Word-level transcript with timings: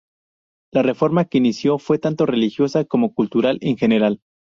La 0.73 0.81
reforma 0.81 1.25
que 1.25 1.37
inició 1.37 1.77
fue 1.77 1.99
tanto 1.99 2.25
religiosa 2.25 2.85
como 2.85 3.13
cultural 3.13 3.59
en 3.61 3.77
general. 3.77 4.19